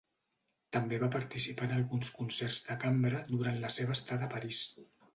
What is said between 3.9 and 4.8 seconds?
estada a París.